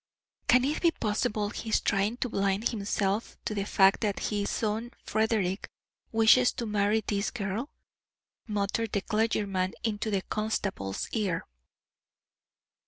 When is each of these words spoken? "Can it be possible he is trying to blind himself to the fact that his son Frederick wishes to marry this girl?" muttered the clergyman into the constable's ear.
"Can 0.47 0.65
it 0.65 0.81
be 0.81 0.89
possible 0.89 1.49
he 1.51 1.69
is 1.69 1.79
trying 1.79 2.17
to 2.17 2.29
blind 2.29 2.69
himself 2.69 3.37
to 3.45 3.53
the 3.53 3.65
fact 3.67 4.01
that 4.01 4.17
his 4.31 4.49
son 4.49 4.89
Frederick 5.05 5.69
wishes 6.11 6.51
to 6.53 6.65
marry 6.65 7.03
this 7.05 7.29
girl?" 7.29 7.69
muttered 8.47 8.93
the 8.93 9.01
clergyman 9.01 9.75
into 9.83 10.09
the 10.09 10.23
constable's 10.23 11.07
ear. 11.11 11.45